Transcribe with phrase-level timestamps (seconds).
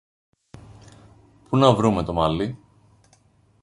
[1.49, 2.57] Πού να βρούμε μαλλί;